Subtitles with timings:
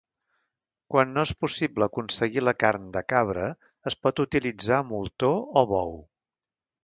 [0.93, 3.51] Quan no és possible aconseguir la carn de cabra,
[3.91, 5.97] es pot utilitzar moltó o bou.